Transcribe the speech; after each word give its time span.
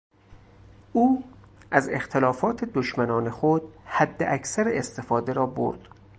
او 0.93 1.23
از 1.71 1.89
اختلاف 1.89 2.43
دشمنان 2.73 3.29
خود 3.29 3.73
حداکثر 3.85 4.67
استفاده 4.73 5.33
را 5.33 5.45
برد. 5.45 5.87